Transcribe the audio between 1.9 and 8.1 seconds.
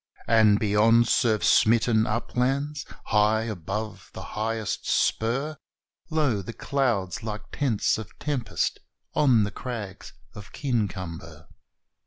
uplands high above the highest spur Lo! the clouds like tents